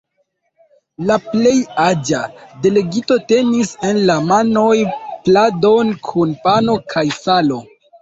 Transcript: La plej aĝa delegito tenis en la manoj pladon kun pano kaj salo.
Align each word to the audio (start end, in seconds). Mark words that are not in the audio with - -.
La 1.09 1.17
plej 1.25 1.51
aĝa 1.83 2.23
delegito 2.65 3.19
tenis 3.33 3.75
en 3.91 4.03
la 4.13 4.19
manoj 4.33 4.75
pladon 5.29 5.97
kun 6.13 6.37
pano 6.51 6.83
kaj 6.93 7.09
salo. 7.25 7.65